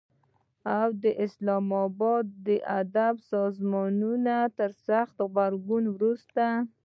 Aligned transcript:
او 0.77 0.87
د 1.03 1.05
اسلام 1.25 1.67
آباد 1.85 2.27
ادبي 2.79 3.19
سازمانونو 3.31 4.39
تر 4.57 4.69
سخت 4.87 5.15
غبرګون 5.25 5.83
وروسته 5.89 6.45